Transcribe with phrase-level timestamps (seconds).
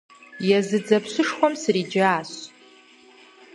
[0.57, 2.29] Езы дзэпщышхуэм сриджащ!